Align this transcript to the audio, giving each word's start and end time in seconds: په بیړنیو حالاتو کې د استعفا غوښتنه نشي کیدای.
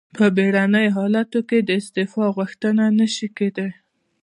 په 0.17 0.25
بیړنیو 0.35 0.95
حالاتو 0.97 1.39
کې 1.49 1.59
د 1.63 1.69
استعفا 1.79 2.25
غوښتنه 2.35 2.83
نشي 2.99 3.27
کیدای. 3.37 3.71